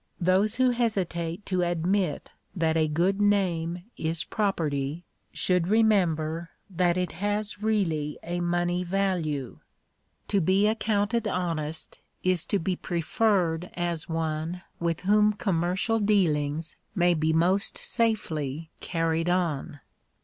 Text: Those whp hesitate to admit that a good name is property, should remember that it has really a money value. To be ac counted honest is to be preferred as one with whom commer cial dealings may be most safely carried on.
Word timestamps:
Those 0.19 0.55
whp 0.57 0.73
hesitate 0.73 1.45
to 1.45 1.61
admit 1.61 2.31
that 2.55 2.75
a 2.75 2.87
good 2.87 3.21
name 3.21 3.83
is 3.97 4.23
property, 4.23 5.05
should 5.31 5.67
remember 5.67 6.49
that 6.71 6.97
it 6.97 7.11
has 7.11 7.61
really 7.61 8.17
a 8.23 8.39
money 8.39 8.83
value. 8.83 9.59
To 10.29 10.41
be 10.41 10.65
ac 10.65 10.77
counted 10.79 11.27
honest 11.27 11.99
is 12.23 12.45
to 12.45 12.57
be 12.57 12.75
preferred 12.75 13.69
as 13.75 14.09
one 14.09 14.63
with 14.79 15.01
whom 15.01 15.33
commer 15.35 15.75
cial 15.75 16.03
dealings 16.03 16.77
may 16.95 17.13
be 17.13 17.31
most 17.31 17.77
safely 17.77 18.71
carried 18.79 19.29
on. 19.29 19.81